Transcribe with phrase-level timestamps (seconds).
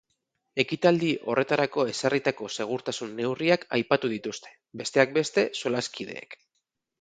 [0.61, 6.37] Ekitaldi horretarako ezarritako segurtasun neurriak aipatu dituzte, besteak beste, solaskideek.